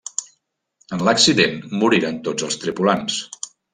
En 0.95 1.03
l'accident 1.09 1.61
moriren 1.83 2.17
tots 2.29 2.47
els 2.49 2.59
tripulants. 2.65 3.21